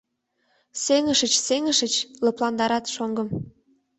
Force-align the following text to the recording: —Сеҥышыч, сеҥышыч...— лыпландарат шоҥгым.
—Сеҥышыч, 0.83 1.33
сеҥышыч...— 1.47 1.93
лыпландарат 2.25 2.85
шоҥгым. 2.95 3.29